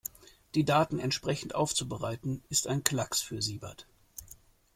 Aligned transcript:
Die 0.55 0.65
Daten 0.65 0.97
entsprechend 0.97 1.53
aufzubereiten, 1.53 2.41
ist 2.49 2.65
ein 2.65 2.83
Klacks 2.83 3.21
für 3.21 3.39
Siebert. 3.39 3.85